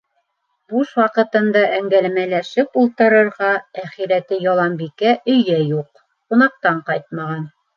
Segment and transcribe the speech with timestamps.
[0.71, 3.51] Буш ваҡытында әңгәмәләшеп ултырырға
[3.83, 7.47] әхирәте Яланбикә өйҙә юҡ, ҡунаҡтан ҡайтмаған.